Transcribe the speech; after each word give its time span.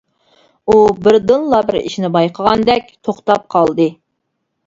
ئۇ 0.67 0.77
بىردىنلا 1.07 1.59
بىر 1.67 1.77
ئىشنى 1.81 2.11
بايقىغاندەك 2.17 2.89
توختاپ 3.09 3.47
قالدى. 3.57 3.89